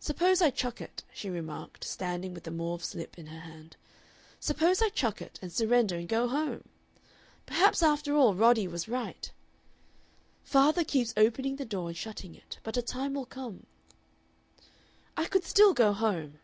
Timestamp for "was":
8.66-8.88